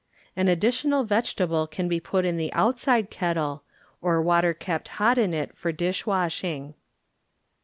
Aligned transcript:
An 0.35 0.47
additional 0.47 1.03
vegetable 1.03 1.67
can 1.67 1.87
be 1.87 1.99
Eut 2.01 2.25
in 2.25 2.35
the 2.35 2.51
outside 2.53 3.11
kettle, 3.11 3.61
or 4.01 4.19
water 4.19 4.51
kept 4.51 4.99
ot 4.99 5.19
in 5.19 5.31
it 5.31 5.55
for 5.55 5.71
dishwashing. 5.71 6.73